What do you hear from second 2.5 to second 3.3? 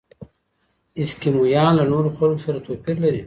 توپیر لري.